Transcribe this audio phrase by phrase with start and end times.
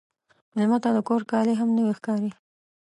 [0.55, 2.31] مېلمه ته د کور کالي هم نوی ښکاري.